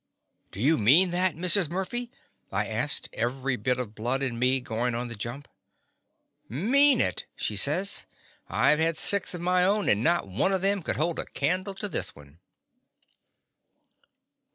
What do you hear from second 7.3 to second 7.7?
she